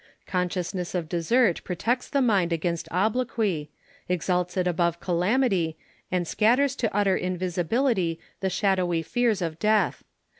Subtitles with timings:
[0.25, 3.69] Con sciousness of desert protects the mind against obloquy,
[4.09, 5.77] exalts it above calamity,
[6.11, 10.03] and scatters into utter invisibility the shadowy fears of death.